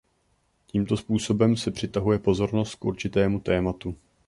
[0.67, 3.95] Tímto způsobem se přitahuje pozornost k určitému tématu.